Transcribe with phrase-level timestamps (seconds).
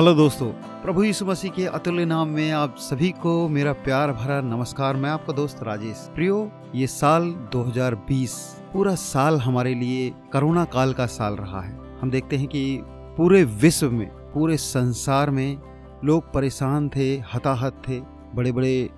[0.00, 0.46] Hello दोस्तों,
[0.82, 5.10] प्रभु यीशु मसीह के अतुल्य नाम में आप सभी को मेरा प्यार भरा नमस्कार। मैं
[5.10, 11.34] आपका दोस्त राजेश। प्रियो, ये साल 2020 पूरा साल हमारे लिए कोरोना काल का साल
[11.34, 12.80] रहा है। हम देखते हैं कि
[13.16, 15.58] पूरे विश्व में, पूरे संसार में
[16.04, 18.00] लोग परेशान थे, हताहत थे।
[18.34, 18.90] बड़े बड़े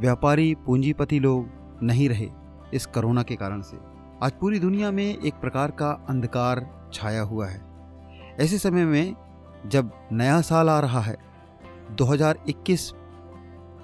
[0.00, 1.48] व्यापारी, पूंजीपति लोग
[1.82, 2.28] नहीं रहे
[2.74, 3.76] इस कोरोना के कारण से।
[4.22, 7.62] आज पूरी दुनिया में एक प्रकार का अंधकार छाया हुआ है।
[8.40, 9.14] ऐसे समय में
[9.66, 11.16] जब नया साल आ रहा है
[11.96, 12.92] 2021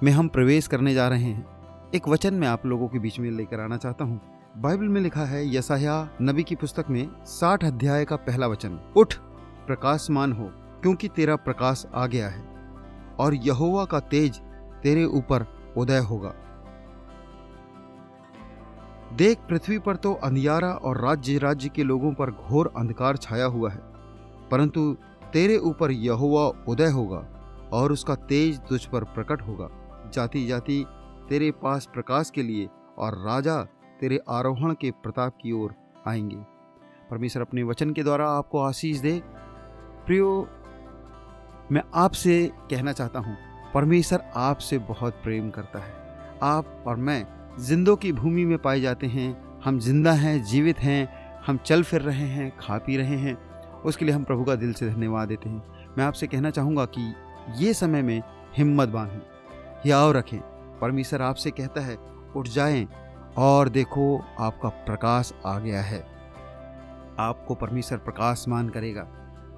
[0.02, 3.30] में हम प्रवेश करने जा रहे हैं। एक वचन मैं आप लोगों के बीच में
[3.30, 4.20] लेकर आना चाहता हूँ।
[4.56, 9.14] बाइबल में लिखा है यसाया नबी की पुस्तक में साठ अध्याय का पहला वचन, उठ,
[9.66, 10.50] प्रकाशमान हो,
[10.82, 12.42] क्योंकि तेरा प्रकाश आ गया है,
[13.18, 14.40] और यहोवा का तेज
[14.82, 16.34] तेरे ऊपर उदय होगा।
[19.12, 23.70] देख, पृथ्वी पर तो अंधियारा और राज्य राज्य के लोगों पर घोर अंधकार छाया हुआ
[23.70, 23.80] है,
[24.50, 24.96] परंतु
[25.32, 27.26] तेरे ऊपर यहोवा उदय होगा
[27.72, 29.68] और उसका तेज तुझ पर प्रकट होगा।
[30.14, 30.84] जाति जाति
[31.28, 33.62] तेरे पास प्रकाश के लिए और राजा
[34.00, 35.74] तेरे आरोहण के प्रताप की ओर
[36.06, 36.36] आएँगे।
[37.10, 39.22] परमेश्वर अपने वचन के द्वारा आपको आशीष दे।
[40.06, 40.48] प्रियो,
[41.72, 43.36] मैं आपसे कहना चाहता हूँ,
[43.74, 45.94] परमेश्वर आपसे बहुत प्रेम करता है।
[46.42, 47.26] आप और मैं
[47.58, 51.08] जिंदों की भूमि में पाए जाते हैं, हम ज़िंदा हैं, जीवित हैं,
[51.46, 53.51] हम चल फिर रहे हैं, खा पी रहे हैं
[53.84, 57.14] उसके लिए हम प्रभु का दिल से धन्यवाद देते हैं। मैं आपसे कहना चाहूँगा कि
[57.56, 58.22] ये समय में
[58.56, 59.20] हिम्मत बांधें
[59.84, 60.38] हियाव रखें।
[60.80, 61.98] परमेश्वर आपसे कहता है,
[62.36, 62.88] उठ जाएँ
[63.36, 66.00] और देखो आपका प्रकाश आ गया है।
[67.18, 69.02] आपको परमेश्वर प्रकाश मान करेगा।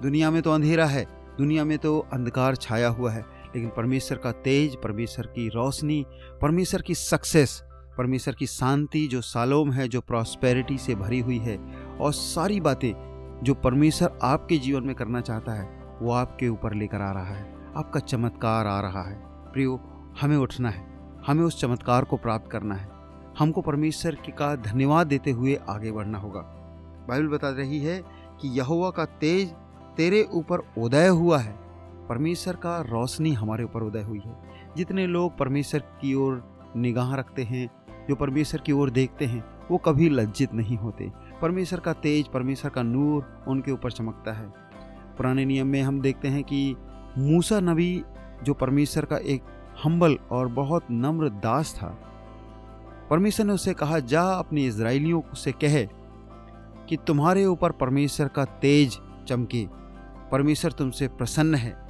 [0.01, 1.05] दुनिया में तो अंधेरा है,
[1.37, 3.21] दुनिया में तो अंधकार छाया हुआ है,
[3.55, 6.05] लेकिन परमेश्वर का तेज, परमेश्वर की रोशनी,
[6.41, 7.63] परमेश्वर की सक्सेस,
[7.97, 11.57] परमेश्वर की शांति, जो सालोम है, जो प्रॉस्पेरिटी से भरी हुई है,
[12.01, 17.01] और सारी बातें जो परमेश्वर आपके जीवन में करना चाहता है, वो आपके ऊपर लेकर
[17.01, 19.79] आ रहा है। आपका चमत्कार आ रहा है। प्रियो,
[20.21, 20.95] हमें उठना है।
[21.27, 22.89] हमें उस चमत्कार को प्राप्त करना है।
[23.39, 26.41] हमको परमेश्वर के का धन्यवाद देते हुए आगे बढ़ना होगा।
[27.09, 28.03] बाइबल बता रही है
[28.41, 29.49] कि यहोवा का तेज
[29.97, 31.59] तेरे ऊपर उदय हुआ है।
[32.09, 34.39] परमेश्वर का रोशनी हमारे ऊपर उदय हुई है।
[34.77, 37.69] जितने लोग परमेश्वर की ओर निगाह रखते हैं,
[38.09, 42.71] जो परमेश्वर की ओर देखते हैं, वो कभी लज्जित नहीं होते। परमेश्वर का तेज, परमेश्वर
[42.71, 44.47] का नूर उनके ऊपर चमकता है।
[45.17, 46.75] पुराने नियम में हम देखते हैं कि
[47.17, 48.03] मूसा नबी,
[48.43, 49.43] जो परमेश्वर का एक
[49.83, 51.87] हम्बल और बहुत नम्र दास था,
[53.09, 55.89] परमेश्वर ने उसे कहा, जा अपने इसराइलियों से कहे
[56.89, 59.67] कि तुम्हारे ऊपर परमेश्वर का तेज चमके।
[60.31, 61.85] परमेश्वर तुमसे प्रसन्न है।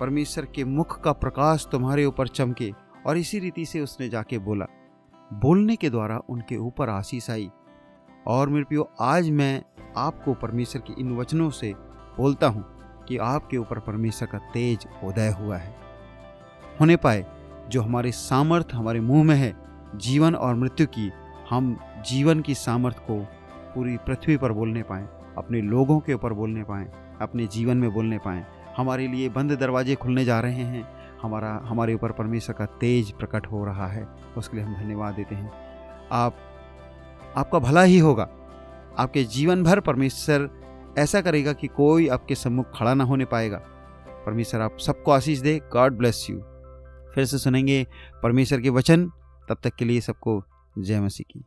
[0.00, 2.72] परमेश्वर के मुख का प्रकाश तुम्हारे ऊपर चमके।
[3.06, 4.66] और इसी रीति से उसने जाके बोला।
[5.32, 7.50] बोलने के द्वारा उनके ऊपर आशीष आई।
[8.26, 9.62] और मेरे प्रियो, आज मैं
[9.96, 11.74] आपको परमेश्वर के इन वचनों से
[12.16, 12.64] बोलता हूँ
[13.08, 15.76] कि आपके ऊपर परमेश्वर का तेज उदय हुआ है।
[16.80, 17.26] होने पाए,
[17.68, 19.56] जो हमारे सामर्थ्य हमारे मुँह में है,
[19.96, 21.12] जीवन और मृत्यु की,
[21.50, 23.20] हम जीवन की सामर्थ्य को
[23.74, 25.08] पूरी पृथ्वी पर बोलने पाएँ,
[25.38, 29.94] अपने लोगों के ऊपर बोलने पाएँ, अपने जीवन में बोलने पाएँ। हमारे लिए बंद दरवाजे
[29.94, 30.88] खुलने जा रहे हैं,
[31.22, 35.34] हमारा, हमारे ऊपर परमेश्वर का तेज प्रकट हो रहा है, उसके लिए हम धन्यवाद देते
[35.34, 35.52] हैं।
[36.12, 36.36] आप
[37.36, 38.28] आपका भला ही होगा।
[38.98, 40.50] आपके जीवन भर परमेश्वर
[40.98, 43.58] ऐसा करेगा कि कोई आपके सम्मुख खड़ा ना होने पाएगा।
[44.26, 46.38] परमेश्वर, आप सबको आशीष दे। गॉड ब्लेस यू
[47.14, 47.86] फिर से सुनेंगे
[48.22, 49.06] परमेश्वर के वचन।
[49.48, 50.44] तब तक के लिए सबको
[50.78, 51.44] जय मसीह की।